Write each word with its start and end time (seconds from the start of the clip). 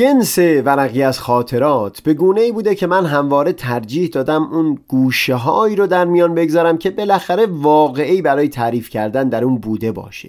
جنس 0.00 0.38
ورقی 0.38 1.02
از 1.02 1.18
خاطرات. 1.18 2.00
به 2.00 2.14
گونه 2.14 2.40
ای 2.40 2.52
بوده 2.52 2.74
که 2.74 2.86
من 2.86 3.06
همواره 3.06 3.52
ترجیح 3.52 4.08
دادم 4.08 4.42
اون 4.42 4.78
گوشه 4.88 5.34
هایی 5.34 5.76
رو 5.76 5.86
در 5.86 6.04
میان 6.04 6.34
بگذارم 6.34 6.78
که 6.78 6.90
بالاخره 6.90 7.46
واقعی 7.46 8.22
برای 8.22 8.48
تعریف 8.48 8.88
کردن 8.88 9.28
در 9.28 9.44
اون 9.44 9.58
بوده 9.58 9.92
باشه. 9.92 10.28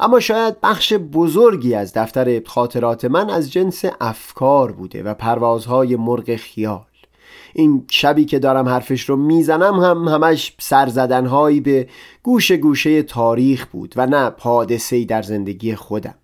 اما 0.00 0.20
شاید 0.20 0.60
بخش 0.62 0.92
بزرگی 0.92 1.74
از 1.74 1.92
دفتر 1.92 2.42
خاطرات 2.46 3.04
من 3.04 3.30
از 3.30 3.52
جنس 3.52 3.84
افکار 4.00 4.72
بوده 4.72 5.02
و 5.02 5.14
پروازهای 5.14 5.96
مرغ 5.96 6.36
خیال. 6.36 6.86
این 7.54 7.84
شبی 7.90 8.24
که 8.24 8.38
دارم 8.38 8.68
حرفش 8.68 9.08
رو 9.08 9.16
می‌زنم 9.16 9.74
هم 9.74 10.08
همش 10.08 10.54
سرزدنهایی 10.60 11.60
به 11.60 11.88
گوشه 12.22 12.56
گوشه 12.56 13.02
تاریخ 13.02 13.66
بود 13.66 13.94
و 13.96 14.06
نه 14.06 14.32
حادثه 14.38 15.04
در 15.04 15.22
زندگی 15.22 15.74
خودم. 15.74 16.14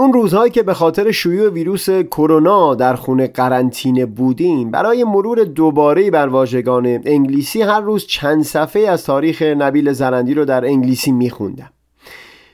اون 0.00 0.12
روزهایی 0.12 0.50
که 0.50 0.62
به 0.62 0.74
خاطر 0.74 1.10
شیوع 1.10 1.50
ویروس 1.50 1.90
کرونا 1.90 2.74
در 2.74 2.94
خونه 2.94 3.26
قرنطینه 3.26 4.06
بودیم 4.06 4.70
برای 4.70 5.04
مرور 5.04 5.44
دوباره 5.44 6.10
بر 6.10 6.28
واژگان 6.28 6.86
انگلیسی 7.04 7.62
هر 7.62 7.80
روز 7.80 8.06
چند 8.06 8.42
صفحه 8.42 8.82
از 8.82 9.04
تاریخ 9.04 9.42
نبیل 9.42 9.92
زرندی 9.92 10.34
رو 10.34 10.44
در 10.44 10.64
انگلیسی 10.64 11.12
میخوندم. 11.12 11.70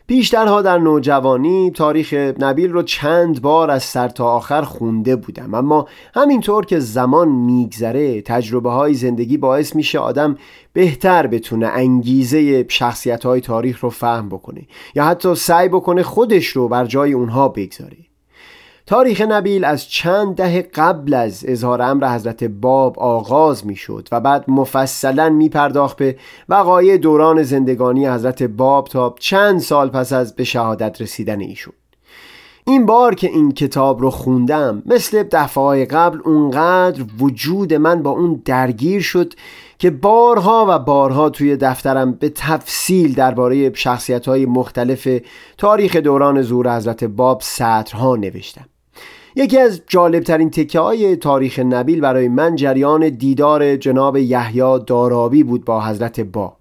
پیشترها 0.06 0.62
در 0.62 0.78
نوجوانی 0.78 1.70
تاریخ 1.70 2.14
نبیل 2.38 2.72
رو 2.72 2.82
چند 2.82 3.42
بار 3.42 3.70
از 3.70 3.82
سر 3.82 4.08
تا 4.08 4.30
آخر 4.30 4.62
خونده 4.62 5.16
بودم. 5.16 5.54
اما 5.54 5.88
همینطور 6.14 6.66
که 6.66 6.80
زمان 6.80 7.28
میگذره 7.28 8.22
تجربه 8.22 8.70
های 8.70 8.94
زندگی 8.94 9.36
باعث 9.36 9.76
میشه 9.76 9.98
آدم 9.98 10.36
بهتر 10.72 11.26
بتونه 11.26 11.66
انگیزه 11.66 12.66
شخصیت 12.68 13.24
های 13.26 13.40
تاریخ 13.40 13.80
رو 13.80 13.90
فهم 13.90 14.28
بکنه 14.28 14.62
یا 14.94 15.04
حتی 15.04 15.34
سعی 15.34 15.68
بکنه 15.68 16.02
خودش 16.02 16.46
رو 16.46 16.68
بر 16.68 16.86
جای 16.86 17.12
اونها 17.12 17.48
بگذاره. 17.48 17.96
تاریخ 18.86 19.20
نبیل 19.20 19.64
از 19.64 19.88
چند 19.88 20.36
دهه 20.36 20.62
قبل 20.62 21.14
از 21.14 21.44
اظهار 21.48 21.82
امر 21.82 22.14
حضرت 22.14 22.44
باب 22.44 22.98
آغاز 22.98 23.66
می 23.66 23.76
شد 23.76 24.08
و 24.12 24.20
بعد 24.20 24.44
مفصلا 24.48 25.30
می 25.30 25.48
پرداخت 25.48 25.96
به 25.96 26.16
وقایع 26.48 26.96
دوران 26.96 27.42
زندگانی 27.42 28.06
حضرت 28.06 28.42
باب 28.42 28.88
تا 28.88 29.14
چند 29.18 29.60
سال 29.60 29.88
پس 29.88 30.12
از 30.12 30.36
به 30.36 30.44
شهادت 30.44 31.02
رسیدن 31.02 31.40
ایشون. 31.40 31.74
این 32.66 32.86
بار 32.86 33.14
که 33.14 33.28
این 33.28 33.52
کتاب 33.52 34.00
رو 34.00 34.10
خوندم 34.10 34.82
مثل 34.86 35.22
دفعه 35.22 35.84
قبل 35.84 36.18
اونقدر 36.24 37.04
وجود 37.20 37.74
من 37.74 38.02
با 38.02 38.10
اون 38.10 38.42
درگیر 38.44 39.00
شد 39.00 39.34
که 39.78 39.90
بارها 39.90 40.66
و 40.68 40.78
بارها 40.78 41.30
توی 41.30 41.56
دفترم 41.56 42.12
به 42.12 42.28
تفصیل 42.28 43.14
درباره 43.14 43.74
شخصیت 43.74 44.28
های 44.28 44.46
مختلف 44.46 45.08
تاریخ 45.58 45.96
دوران 45.96 46.42
زور 46.42 46.76
حضرت 46.76 47.04
باب 47.04 47.40
سطرها 47.42 48.16
نوشتم. 48.16 48.64
یکی 49.36 49.58
از 49.58 49.80
جالبترین 49.86 50.50
تکه 50.50 50.80
های 50.80 51.16
تاریخ 51.16 51.58
نبیل 51.58 52.00
برای 52.00 52.28
من 52.28 52.56
جریان 52.56 53.08
دیدار 53.08 53.76
جناب 53.76 54.16
یحیی 54.16 54.78
دارابی 54.86 55.42
بود 55.42 55.64
با 55.64 55.84
حضرت 55.84 56.20
باب. 56.20 56.58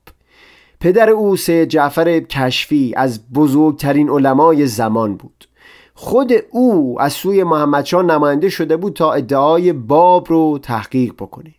پدر 0.79 1.09
او 1.09 1.35
سه 1.35 1.65
جعفر 1.65 2.19
کشفی 2.19 2.93
از 2.97 3.31
بزرگترین 3.33 4.09
علمای 4.09 4.67
زمان 4.67 5.15
بود. 5.15 5.45
خود 5.93 6.33
او 6.51 7.01
از 7.01 7.13
سوی 7.13 7.43
محمدشاه 7.43 8.03
نماینده 8.03 8.49
شده 8.49 8.77
بود 8.77 8.93
تا 8.93 9.13
ادعای 9.13 9.73
باب 9.73 10.27
رو 10.29 10.59
تحقیق 10.61 11.13
بکنه. 11.13 11.53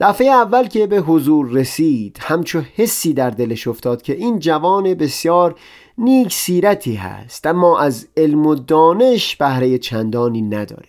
دفعه 0.00 0.26
اول 0.26 0.66
که 0.66 0.86
به 0.86 0.96
حضور 0.96 1.48
رسید 1.50 2.18
همچو 2.20 2.62
حسی 2.74 3.14
در 3.14 3.30
دلش 3.30 3.68
افتاد 3.68 4.02
که 4.02 4.12
این 4.12 4.38
جوان 4.38 4.94
بسیار 4.94 5.54
نیک 5.98 6.32
سیرتی 6.32 6.94
هست 6.94 7.46
اما 7.46 7.78
از 7.78 8.08
علم 8.16 8.46
و 8.46 8.54
دانش 8.54 9.36
بهره 9.36 9.78
چندانی 9.78 10.42
نداره. 10.42 10.88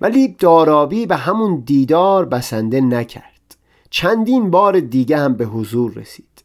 ولی 0.00 0.28
دارابی 0.28 1.06
به 1.06 1.16
همون 1.16 1.62
دیدار 1.66 2.24
بسنده 2.24 2.80
نکرد. 2.80 3.56
چندین 3.90 4.50
بار 4.50 4.80
دیگه 4.80 5.16
هم 5.18 5.34
به 5.34 5.44
حضور 5.44 5.92
رسید. 5.92 6.44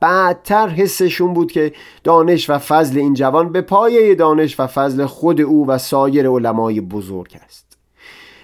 بعدتر 0.00 0.68
حسشون 0.68 1.34
بود 1.34 1.52
که 1.52 1.72
دانش 2.04 2.50
و 2.50 2.58
فضل 2.58 2.98
این 2.98 3.14
جوان 3.14 3.52
به 3.52 3.60
پایه 3.60 4.14
دانش 4.14 4.60
و 4.60 4.66
فضل 4.66 5.06
خود 5.06 5.40
او 5.40 5.66
و 5.66 5.78
سایر 5.78 6.28
علمای 6.28 6.80
بزرگ 6.80 7.36
است. 7.44 7.78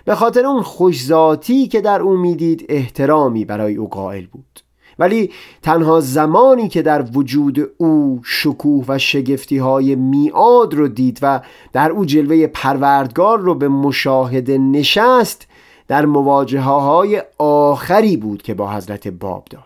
به 0.04 0.14
خاطر 0.14 0.46
اون 0.46 0.62
خوشذاتی 0.62 1.68
که 1.68 1.80
در 1.80 2.00
او 2.00 2.16
می‌دید 2.16 2.66
احترامی 2.68 3.44
برای 3.44 3.74
او 3.74 3.88
قائل 3.88 4.26
بود. 4.26 4.60
ولی 4.98 5.30
تنها 5.62 6.00
زمانی 6.00 6.68
که 6.68 6.82
در 6.82 7.04
وجود 7.12 7.70
او 7.78 8.20
شکوه 8.24 8.84
و 8.88 8.98
شگفتی 8.98 9.58
های 9.58 9.94
میاد 9.94 10.74
رو 10.74 10.88
دید 10.88 11.18
و 11.22 11.40
در 11.72 11.90
او 11.90 12.04
جلوه 12.04 12.46
پروردگار 12.46 13.38
رو 13.38 13.54
به 13.54 13.68
مشاهده 13.68 14.58
نشست 14.58 15.46
در 15.88 16.06
مواجهه 16.06 16.64
های 16.64 17.22
آخری 17.38 18.16
بود 18.16 18.42
که 18.42 18.54
با 18.54 18.70
حضرت 18.72 19.08
باب 19.08 19.44
داشت. 19.50 19.65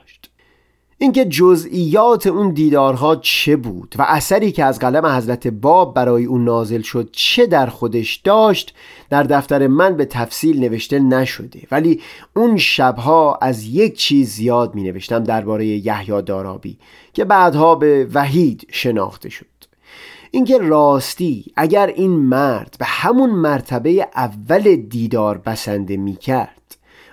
اینکه 1.02 1.24
جزئیات 1.24 2.26
اون 2.26 2.50
دیدارها 2.50 3.16
چه 3.16 3.56
بود 3.56 3.94
و 3.98 4.04
اثری 4.08 4.52
که 4.52 4.64
از 4.64 4.78
قلم 4.78 5.06
حضرت 5.06 5.46
باب 5.46 5.94
برای 5.94 6.24
اون 6.24 6.44
نازل 6.44 6.80
شد 6.82 7.08
چه 7.12 7.46
در 7.46 7.66
خودش 7.66 8.16
داشت 8.16 8.74
در 9.10 9.22
دفتر 9.22 9.66
من 9.66 9.96
به 9.96 10.04
تفصیل 10.04 10.60
نوشته 10.60 10.98
نشده. 10.98 11.60
ولی 11.70 12.00
اون 12.36 12.56
شبها 12.56 13.38
از 13.42 13.64
یک 13.64 13.96
چیز 13.96 14.28
زیاد 14.28 14.74
می 14.74 14.82
نوشتم 14.82 15.24
درباره 15.24 15.66
یحیی 15.66 16.22
دارابی 16.22 16.78
که 17.12 17.24
بعدها 17.24 17.74
به 17.74 18.08
وحید 18.14 18.66
شناخته 18.70 19.28
شد. 19.28 19.46
اینکه 20.30 20.58
راستی 20.58 21.44
اگر 21.56 21.86
این 21.86 22.10
مرد 22.10 22.76
به 22.78 22.84
همون 22.84 23.30
مرتبه 23.30 24.08
اول 24.16 24.76
دیدار 24.76 25.38
بسنده 25.38 25.96
می 25.96 26.16
کرد 26.16 26.59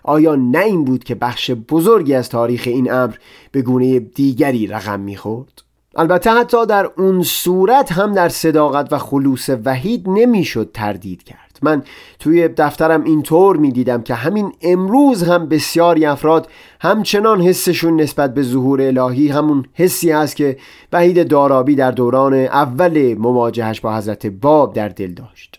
آیا 0.07 0.35
نه 0.35 0.59
این 0.59 0.83
بود 0.83 1.03
که 1.03 1.15
بخش 1.15 1.51
بزرگی 1.51 2.13
از 2.13 2.29
تاریخ 2.29 2.63
این 2.65 2.91
امر 2.91 3.13
به 3.51 3.61
گونه 3.61 3.99
دیگری 3.99 4.67
رقم 4.67 4.99
می‌خورد؟ 4.99 5.61
البته 5.95 6.31
حتی 6.31 6.65
در 6.65 6.89
اون 6.97 7.23
صورت 7.23 7.91
هم 7.91 8.13
در 8.13 8.29
صداقت 8.29 8.93
و 8.93 8.97
خلوص 8.97 9.49
وحید 9.65 10.09
نمی‌شد 10.09 10.71
تردید 10.73 11.23
کرد 11.23 11.59
من 11.61 11.83
توی 12.19 12.47
دفترم 12.47 13.03
اینطور 13.03 13.57
می‌دیدم 13.57 14.01
که 14.01 14.13
همین 14.13 14.51
امروز 14.61 15.23
هم 15.23 15.49
بسیاری 15.49 16.05
افراد 16.05 16.47
همچنان 16.81 17.41
حسشون 17.41 18.01
نسبت 18.01 18.33
به 18.33 18.43
ظهور 18.43 18.81
الهی 18.81 19.27
همون 19.27 19.65
حسی 19.73 20.11
هست 20.11 20.35
که 20.35 20.57
وحید 20.93 21.27
دارابی 21.27 21.75
در 21.75 21.91
دوران 21.91 22.33
اول 22.33 23.15
مواجهش 23.19 23.81
با 23.81 23.97
حضرت 23.97 24.25
باب 24.25 24.73
در 24.73 24.89
دل 24.89 25.13
داشت 25.13 25.56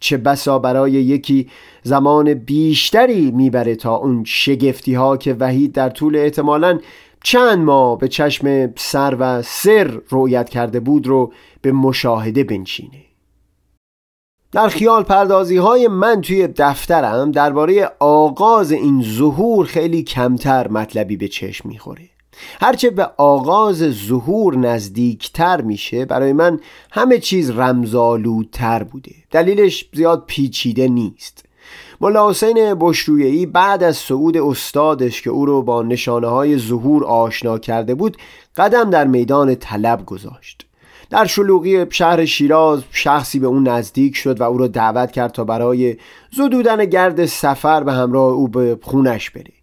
چه 0.00 0.16
بسا 0.16 0.58
برای 0.58 0.92
یکی 0.92 1.48
زمان 1.82 2.34
بیشتری 2.34 3.30
می‌بره 3.30 3.76
تا 3.76 3.96
اون 3.96 4.24
شگفتی 4.24 4.94
ها 4.94 5.16
که 5.16 5.36
وحید 5.40 5.72
در 5.72 5.88
طول 5.88 6.16
احتمالا 6.16 6.78
چند 7.24 7.58
ماه 7.58 7.98
به 7.98 8.08
چشم 8.08 8.72
سر 8.76 9.16
و 9.20 9.42
سر 9.42 10.00
رویت 10.08 10.48
کرده 10.48 10.80
بود 10.80 11.06
رو 11.06 11.32
به 11.62 11.72
مشاهده 11.72 12.44
بنشینه. 12.44 13.04
در 14.52 14.68
خیال 14.68 15.02
پردازی 15.02 15.56
های 15.56 15.88
من 15.88 16.20
توی 16.20 16.46
دفترم 16.46 17.30
درباره 17.30 17.90
آغاز 17.98 18.72
این 18.72 19.02
ظهور 19.02 19.66
خیلی 19.66 20.02
کمتر 20.02 20.68
مطلبی 20.68 21.16
به 21.16 21.28
چشم 21.28 21.68
می‌خوره. 21.68 22.09
هرچه 22.60 22.90
به 22.90 23.10
آغاز 23.16 23.76
ظهور 23.76 24.56
نزدیکتر 24.56 25.60
میشه 25.60 26.04
برای 26.04 26.32
من 26.32 26.60
همه 26.90 27.18
چیز 27.18 27.50
رمزالودتر 27.50 28.82
بوده. 28.82 29.14
دلیلش 29.30 29.88
زیاد 29.92 30.24
پیچیده 30.26 30.88
نیست. 30.88 31.44
ملا 32.00 32.30
حسین 32.30 32.74
بشرویهی 32.80 33.46
بعد 33.46 33.82
از 33.82 33.96
صعود 33.96 34.36
استادش 34.36 35.22
که 35.22 35.30
او 35.30 35.46
رو 35.46 35.62
با 35.62 35.82
نشانه 35.82 36.26
های 36.26 36.58
ظهور 36.58 37.04
آشنا 37.04 37.58
کرده 37.58 37.94
بود 37.94 38.16
قدم 38.56 38.90
در 38.90 39.06
میدان 39.06 39.54
طلب 39.54 40.06
گذاشت. 40.06 40.66
در 41.10 41.24
شلوغی 41.24 41.86
شهر 41.90 42.24
شیراز 42.24 42.82
شخصی 42.90 43.38
به 43.38 43.46
اون 43.46 43.68
نزدیک 43.68 44.16
شد 44.16 44.40
و 44.40 44.44
او 44.44 44.58
را 44.58 44.66
دعوت 44.66 45.12
کرد 45.12 45.32
تا 45.32 45.44
برای 45.44 45.96
زدودن 46.36 46.84
گرد 46.84 47.26
سفر 47.26 47.84
به 47.84 47.92
همراه 47.92 48.32
او 48.32 48.48
به 48.48 48.78
خونش 48.82 49.30
بره. 49.30 49.59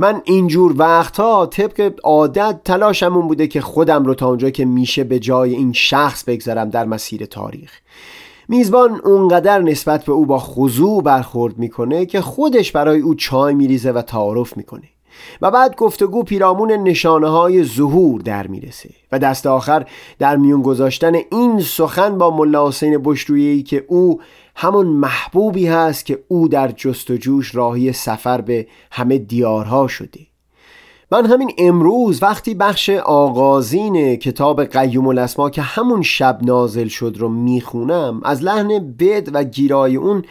من 0.00 0.22
اینجور 0.24 0.74
وقتها 0.76 1.46
طبق 1.46 1.92
عادت 2.04 2.60
تلاشمون 2.64 3.28
بوده 3.28 3.46
که 3.46 3.60
خودم 3.60 4.04
رو 4.04 4.14
تا 4.14 4.28
اونجا 4.28 4.50
که 4.50 4.64
میشه 4.64 5.04
به 5.04 5.18
جای 5.18 5.54
این 5.54 5.72
شخص 5.72 6.24
بگذارم 6.24 6.70
در 6.70 6.84
مسیر 6.84 7.26
تاریخ. 7.26 7.72
میزبان 8.48 9.00
اونقدر 9.04 9.62
نسبت 9.62 10.04
به 10.04 10.12
او 10.12 10.26
با 10.26 10.38
خضوع 10.38 11.02
برخورد 11.02 11.58
می‌کنه 11.58 12.06
که 12.06 12.20
خودش 12.20 12.72
برای 12.72 13.00
او 13.00 13.14
چای 13.14 13.54
میریزه 13.54 13.92
و 13.92 14.02
تعارف 14.02 14.56
می‌کنه. 14.56 14.88
و 15.42 15.50
بعد 15.50 15.76
گفتگو 15.76 16.22
پیرامون 16.22 16.72
نشانه 16.72 17.28
های 17.28 17.64
ظهور 17.64 18.20
در 18.20 18.46
می‌رسه 18.46 18.90
و 19.12 19.18
دست 19.18 19.46
آخر 19.46 19.86
در 20.18 20.36
میون 20.36 20.62
گذاشتن 20.62 21.14
این 21.14 21.60
سخن 21.60 22.18
با 22.18 22.36
ملا 22.36 22.68
حسین 22.68 22.98
بشرویی 23.04 23.62
که 23.62 23.84
او 23.88 24.20
همون 24.60 24.86
محبوبی 24.86 25.66
هست 25.66 26.06
که 26.06 26.18
او 26.28 26.48
در 26.48 26.68
جستجوش 26.68 27.54
راهی 27.54 27.92
سفر 27.92 28.40
به 28.40 28.66
همه 28.90 29.18
دیارها 29.18 29.88
شده. 29.88 30.20
من 31.12 31.26
همین 31.26 31.50
امروز 31.58 32.22
وقتی 32.22 32.54
بخش 32.54 32.90
آغازین 32.90 34.16
کتاب 34.16 34.64
قیوم 34.64 35.06
الاسما 35.06 35.50
که 35.50 35.62
همون 35.62 36.02
شب 36.02 36.38
نازل 36.42 36.88
شد 36.88 37.16
رو 37.18 37.28
می‌خونم 37.28 38.20
از 38.24 38.42
لحن 38.42 38.94
بد 38.98 39.28
و 39.34 39.44
گیرای 39.44 39.96
اون 39.96 40.24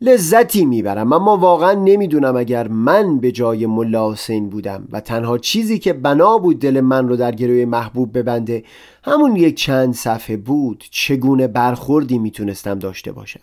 لذتی 0.00 0.64
می‌برم. 0.64 1.12
اما 1.12 1.36
واقعا 1.36 1.72
نمی‌دونم 1.72 2.36
اگر 2.36 2.68
من 2.68 3.18
به 3.18 3.32
جای 3.32 3.66
ملا 3.66 4.12
حسین 4.12 4.50
بودم 4.50 4.88
و 4.92 5.00
تنها 5.00 5.38
چیزی 5.38 5.78
که 5.78 5.92
بنا 5.92 6.38
بود 6.38 6.58
دل 6.58 6.80
من 6.80 7.08
رو 7.08 7.16
در 7.16 7.34
گروه 7.34 7.64
محبوب 7.64 8.18
ببنده 8.18 8.64
همون 9.04 9.36
یک 9.36 9.56
چند 9.56 9.94
صفحه 9.94 10.36
بود 10.36 10.84
چگونه 10.90 11.46
برخوردی 11.46 12.18
می‌تونستم 12.18 12.78
داشته 12.78 13.12
باشم. 13.12 13.40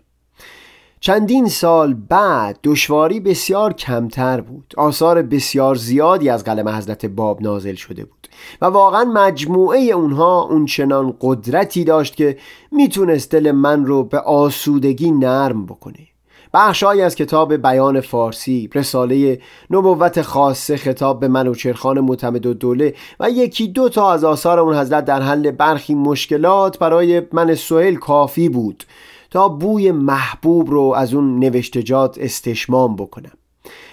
چندین 1.02 1.48
سال 1.48 1.94
بعد 1.94 2.60
دشواری 2.64 3.20
بسیار 3.20 3.74
کمتر 3.74 4.42
بود. 4.42 4.74
آثار 4.78 5.22
بسیار 5.22 5.76
زیادی 5.76 6.30
از 6.30 6.44
قلم 6.44 6.70
حضرت 6.70 7.06
باب 7.06 7.42
نازل 7.42 7.76
شده 7.76 8.06
بود. 8.06 8.28
و 8.62 8.66
واقعا 8.66 9.04
مجموعه 9.04 9.80
اونها 9.80 10.42
اون 10.42 10.66
چنان 10.66 11.14
قدرتی 11.22 11.84
داشت 11.84 12.16
که 12.16 12.38
می‌تونست 12.72 13.32
دل 13.32 13.52
من 13.52 13.86
رو 13.86 14.04
به 14.04 14.20
آسودگی 14.20 15.12
نرم 15.12 15.66
بکنه. 15.66 16.08
بخشهایی 16.54 17.02
از 17.02 17.16
کتاب 17.16 17.56
بیان 17.56 18.02
فارسی 18.02 18.70
رساله 18.76 19.42
نبوت 19.70 20.22
خاصه 20.22 20.78
خطاب 20.78 21.20
به 21.20 21.28
منوچرخان 21.28 22.00
معتمد 22.00 22.46
و 22.46 22.54
دوله 22.54 22.94
و 23.20 23.30
یکی 23.30 23.68
دو 23.68 23.90
تا 23.90 24.14
از 24.14 24.24
آثار 24.24 24.60
اون 24.60 24.76
حضرت 24.76 25.06
در 25.06 25.22
حل 25.22 25.52
برخی 25.52 25.96
مشکلات 25.96 26.80
برای 26.80 27.22
من 27.32 27.56
سوهل 27.56 27.96
کافی 27.96 28.50
بود. 28.50 28.84
تا 29.32 29.50
بوی 29.50 29.92
محبوب 29.92 30.70
رو 30.70 30.94
از 30.98 31.14
اون 31.14 31.40
نوشتجات 31.40 32.18
استشمام 32.18 32.96
بکنم. 32.96 33.32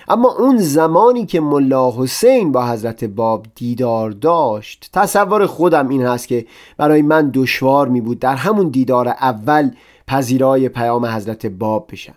اما 0.08 0.34
اون 0.38 0.56
زمانی 0.56 1.26
که 1.26 1.40
ملا 1.40 1.90
حسین 1.90 2.52
با 2.52 2.66
حضرت 2.66 3.04
باب 3.04 3.46
دیدار 3.54 4.10
داشت 4.10 4.90
تصور 4.92 5.46
خودم 5.46 5.88
این 5.88 6.02
هست 6.02 6.28
که 6.28 6.46
برای 6.76 7.02
من 7.02 7.30
دشوار 7.34 7.88
می 7.88 8.00
بود 8.00 8.18
در 8.18 8.34
همون 8.34 8.68
دیدار 8.68 9.08
اول 9.08 9.70
پذیرای 10.06 10.68
پیام 10.68 11.06
حضرت 11.06 11.46
باب 11.46 11.88
بشم. 11.92 12.14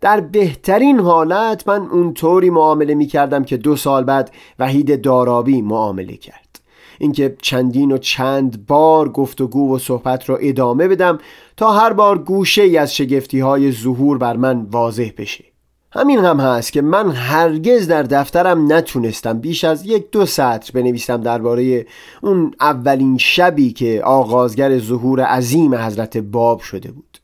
در 0.00 0.20
بهترین 0.20 1.00
حالت 1.00 1.68
من 1.68 1.86
اونطوری 1.86 2.50
معامله 2.50 2.94
می 2.94 3.06
کردم 3.06 3.44
که 3.44 3.56
دو 3.56 3.76
سال 3.76 4.04
بعد 4.04 4.30
وحید 4.58 5.02
دارابی 5.02 5.62
معامله 5.62 6.16
کرد. 6.16 6.43
اینکه 6.98 7.36
چندین 7.42 7.92
و 7.92 7.98
چند 7.98 8.66
بار 8.66 9.08
گفتگو 9.08 9.74
و 9.74 9.78
صحبت 9.78 10.30
را 10.30 10.36
ادامه 10.36 10.88
بدم 10.88 11.18
تا 11.56 11.72
هر 11.72 11.92
بار 11.92 12.18
گوشه 12.18 12.62
ای 12.62 12.76
از 12.76 12.94
شگفتی 12.94 13.40
های 13.40 13.72
ظهور 13.72 14.18
بر 14.18 14.36
من 14.36 14.62
واضح 14.70 15.10
بشه. 15.18 15.44
همین 15.92 16.18
هم 16.18 16.40
هست 16.40 16.72
که 16.72 16.82
من 16.82 17.10
هرگز 17.10 17.88
در 17.88 18.02
دفترم 18.02 18.72
نتونستم 18.72 19.38
بیش 19.38 19.64
از 19.64 19.86
یک 19.86 20.10
دو 20.10 20.26
سطر 20.26 20.70
بنویسم 20.74 21.20
درباره 21.20 21.86
اون 22.22 22.54
اولین 22.60 23.18
شبی 23.18 23.72
که 23.72 24.02
آغازگر 24.04 24.78
ظهور 24.78 25.20
عظیم 25.20 25.74
حضرت 25.74 26.16
باب 26.16 26.60
شده 26.60 26.92
بود. 26.92 27.18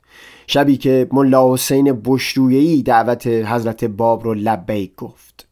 شبی 0.46 0.76
که 0.76 1.08
ملا 1.12 1.54
حسین 1.54 2.00
بشرویهی 2.04 2.82
دعوت 2.82 3.26
حضرت 3.26 3.84
باب 3.84 4.24
رو 4.24 4.34
لبیک 4.34 4.96
گفت. 4.96 5.49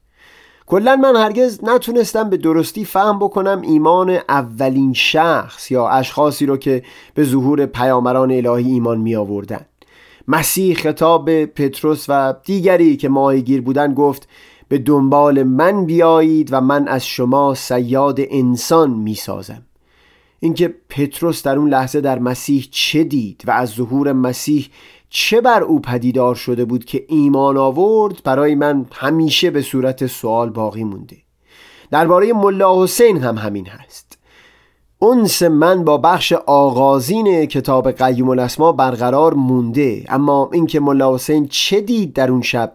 کلا 0.69 0.97
من 0.97 1.17
هرگز 1.17 1.65
نتونستم 1.65 2.31
به 2.31 2.37
درستی 2.37 2.85
فهم 2.85 3.19
بکنم 3.19 3.61
ایمان 3.61 4.19
اولین 4.29 4.93
شخص 4.93 5.71
یا 5.71 5.89
اشخاصی 5.89 6.47
رو 6.47 6.57
که 6.57 6.83
به 7.15 7.25
ظهور 7.25 7.67
پیامبران 7.67 8.33
الهی 8.33 8.73
ایمان 8.73 8.99
می 8.99 9.17
آوردن 9.17 9.67
مسیح 10.29 10.75
خطاب 10.75 11.25
به 11.25 11.47
پتروس 11.47 12.07
و 12.09 12.35
دیگری 12.45 12.97
که 12.97 13.09
ماهیگیر 13.09 13.61
بودن 13.63 13.95
گفت 13.95 14.29
به 14.69 14.79
دنبال 14.79 15.43
من 15.43 15.87
بیایید 15.87 16.49
و 16.53 16.61
من 16.61 16.89
از 16.89 17.07
شما 17.07 17.55
سیاد 17.55 18.19
انسان 18.21 18.91
می 18.91 19.15
سازم 19.15 19.63
اینکه 20.41 20.75
پتروس 20.89 21.43
در 21.43 21.59
اون 21.59 21.69
لحظه 21.71 22.01
در 22.01 22.19
مسیح 22.19 22.69
چه 22.71 23.05
دید 23.05 23.43
و 23.47 23.51
از 23.51 23.69
ظهور 23.69 24.13
مسیح 24.13 24.69
چه 25.11 25.41
بر 25.41 25.63
او 25.63 25.81
پدیدار 25.81 26.35
شده 26.35 26.65
بود 26.65 26.85
که 26.85 27.05
ایمان 27.09 27.57
آورد 27.57 28.23
برای 28.25 28.55
من 28.55 28.87
همیشه 28.93 29.51
به 29.51 29.63
صورت 29.63 30.07
سوال 30.07 30.51
باقی 30.51 30.85
مونده. 30.85 31.17
درباره 31.91 32.33
ملا 32.33 32.83
حسین 32.85 33.19
هم 33.19 33.39
همین 33.39 33.67
هست. 33.67 34.19
اونس 34.99 35.43
من 35.43 35.85
با 35.85 35.99
بخش 35.99 36.33
آغازین 36.33 37.47
کتاب 37.47 37.91
قیوم 37.93 38.29
الاسما 38.29 38.73
برقرار 38.73 39.35
مونده 39.35 40.05
اما 40.09 40.51
اینکه 40.53 40.81
ملا 40.81 41.15
حسین 41.15 41.49
چه 41.49 41.81
دید 41.81 42.13
در 42.13 42.31
اون 42.31 42.43
شب 42.43 42.73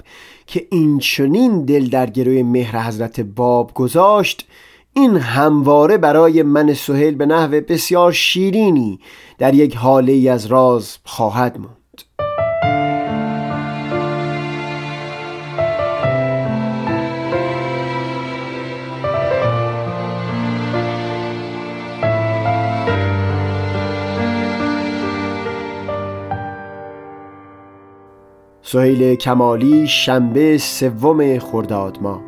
که 0.48 0.68
این 0.72 1.00
چنین 1.00 1.66
دل 1.66 1.86
در 1.90 2.10
گروه 2.10 2.44
مهر 2.44 2.88
حضرت 2.88 3.20
باب 3.20 3.74
گذاشت 3.74 4.48
این 4.94 5.18
همواره 5.18 5.98
برای 5.98 6.44
من 6.44 6.74
سهیل 6.74 7.16
به 7.16 7.26
نحو 7.26 7.62
بسیار 7.62 8.12
شیرینی 8.12 9.00
در 9.38 9.54
یک 9.54 9.76
حاله 9.76 10.32
از 10.32 10.46
راز 10.46 10.98
خواهد 11.04 11.58
ماند 11.58 11.83
سهیل 28.74 29.16
کمالی 29.16 29.88
شنبه 29.88 30.58
سوم 30.58 31.40
خرداد 31.40 31.98
ما 32.02 32.22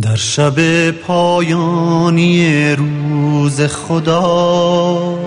در 0.00 0.16
شب 0.16 0.90
پایانی 0.90 2.66
روز 2.74 3.60
خدا 3.60 5.18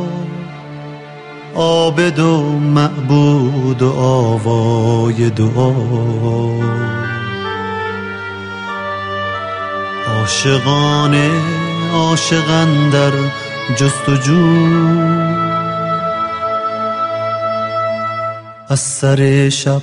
عابد 1.55 2.19
و 2.19 2.41
معبود 2.59 3.81
و 3.81 3.93
آوای 3.99 5.29
دعا. 5.29 7.04
عاشقانه 10.25 11.29
عاشقان 11.93 12.89
در 12.89 13.11
جستجو. 13.75 14.67
از 18.69 18.79
سر 18.79 19.49
شب 19.49 19.81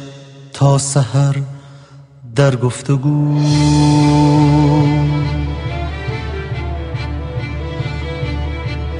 تا 0.52 0.78
سحر 0.78 1.34
در 2.34 2.56
گفتگو. 2.56 3.40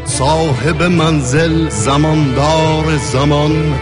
صاحب 0.04 0.82
منزل 0.82 1.68
زماندار 1.68 2.96
زمان 3.12 3.74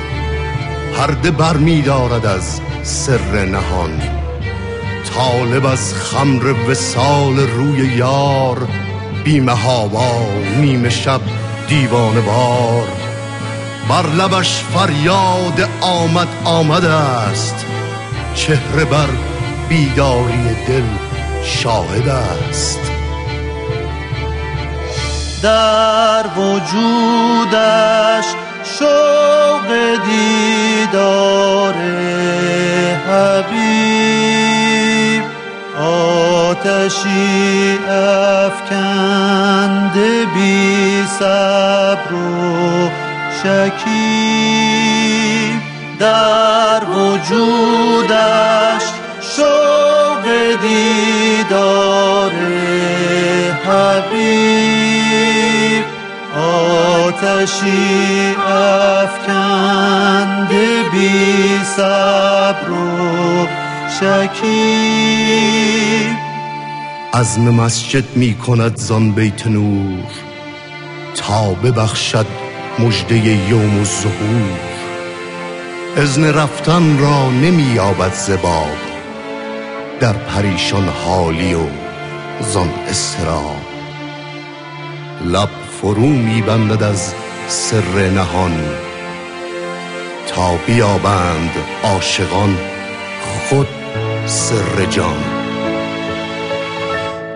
پرده 0.97 1.31
بر 1.31 1.57
می 1.57 1.89
از 1.89 2.61
سر 2.83 3.45
نهان. 3.45 4.20
طالب 5.15 5.67
از 5.67 5.95
خمر 5.95 6.53
وسال 6.71 7.39
روی 7.39 7.97
یار 7.97 8.69
بیمه 9.25 9.55
هوا 9.55 10.13
نیمه 10.61 10.91
شب 10.91 11.21
دیوانه 11.69 12.21
بار 12.21 12.89
بر 13.89 14.07
لبش 14.07 14.63
فریاد 14.75 15.69
آمد 15.81 16.29
آمده 16.45 16.91
است 16.91 17.67
چهره 18.35 18.85
بر 18.85 19.09
بیداری 19.69 20.57
دل 20.69 20.83
شاهد 21.45 22.09
است. 22.09 22.81
در 25.43 26.25
وجودش 26.37 28.25
شوق 28.79 29.69
دیدار 30.07 31.75
حبیب 33.09 34.00
آتشی 36.61 37.79
افکند 38.45 39.97
بی 40.35 41.05
صبر 41.19 42.15
و 42.15 42.91
شکیب. 43.43 43.91
در 45.99 46.83
وجودش 46.85 48.83
شوق 49.37 50.25
دیدار 50.63 52.33
حبیب. 53.67 55.85
آتشی 57.07 58.37
افکنده 59.01 60.69
بی 60.93 61.61
صبر 61.77 62.71
و 62.71 63.47
شکیب. 64.01 66.10
عزم 67.15 67.43
مسجد 67.43 68.17
می 68.17 68.35
کند 68.35 68.77
زان 68.77 69.13
بیت 69.13 69.47
نور 69.47 70.05
تا 71.17 71.55
ببخشد 71.55 72.27
مجده 72.79 73.17
یوم 73.17 73.79
الظهور. 73.79 74.59
ازن 75.97 76.25
رفتن 76.25 76.99
را 76.99 77.31
نمی 77.31 77.63
یابد 77.63 78.15
زباب 78.15 78.77
در 80.01 80.13
پریشان 80.13 80.89
حالی 80.89 81.55
و 81.55 81.67
زان 82.41 82.71
استراب 82.89 83.63
لب 85.25 85.51
فرو 85.81 86.07
می 86.07 86.43
بندد 86.43 86.83
از 86.83 87.15
سر 87.49 88.11
نهان 88.15 88.61
تا 90.29 90.57
بیابند 90.67 91.51
عاشقان 91.85 92.59
خود 93.49 93.69
سر 94.27 94.85
جان. 94.85 95.40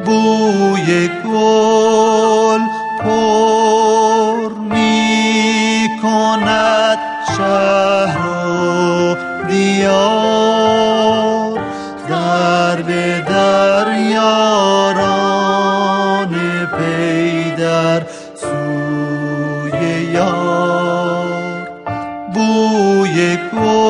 بوی 0.04 1.08
گل 1.08 2.62
پر 3.00 4.49
می 4.70 5.88
کند 6.02 6.99
شهر 7.37 8.28
و 8.28 9.16
دیار. 9.49 10.44
در 12.08 12.82
به 12.82 13.20
در 13.20 13.87
یاران 14.12 15.54
پی 16.78 17.52
سوی 18.34 19.82
یار. 20.12 21.68
بوی 22.34 23.37
گل 23.37 23.84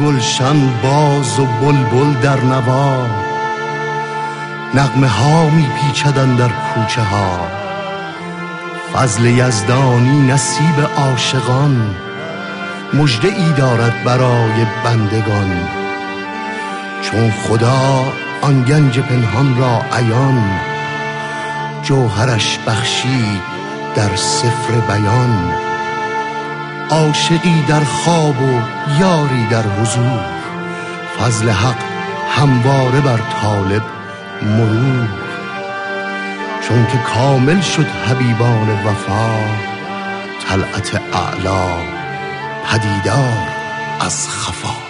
گلشن 0.00 0.70
باز 0.82 1.38
و 1.38 1.46
بلبل 1.46 2.20
در 2.22 2.40
نوا. 2.40 3.06
نغمه 4.74 5.08
ها 5.08 5.50
می 5.50 5.66
پیچدن 5.80 6.34
در 6.34 6.48
کوچه 6.48 7.02
ها. 7.02 7.38
فضل 8.94 9.24
یزدانی 9.24 10.20
نصیب 10.20 10.88
عاشقان. 10.96 11.94
مژده 12.94 13.28
ای 13.28 13.52
دارد 13.56 14.04
برای 14.04 14.66
بندگان. 14.84 15.68
چون 17.02 17.30
خدا 17.30 18.04
آن 18.42 18.62
گنج 18.62 18.98
پنهان 18.98 19.58
را 19.58 19.82
عیان 19.92 20.60
جوهرش 21.82 22.58
بخشید 22.66 23.40
در 23.94 24.16
سفر 24.16 24.74
بیان. 24.88 25.71
عاشقی 26.92 27.64
در 27.68 27.84
خواب 27.84 28.42
و 28.42 28.60
یاری 29.00 29.46
در 29.46 29.62
حضور. 29.62 30.20
فضل 31.18 31.50
حق 31.50 31.76
همواره 32.30 33.00
بر 33.00 33.20
طالب 33.42 33.82
مرور. 34.42 35.08
چون 36.68 36.86
که 36.86 36.98
کامل 36.98 37.60
شد 37.60 37.86
حبیبان 37.86 38.68
وفا 38.70 39.30
طلعت 40.48 41.00
اعلا 41.14 41.66
پدیدار 42.64 43.48
از 44.00 44.28
خفا. 44.28 44.81